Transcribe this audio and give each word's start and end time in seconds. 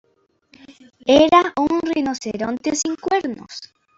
Era 1.05 1.53
un 1.59 1.79
rinoceronte 1.83 2.75
sin 2.75 2.95
cuernos. 2.95 3.61